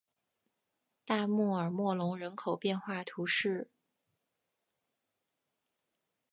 [1.05, 3.69] 大穆尔默隆人口变化图示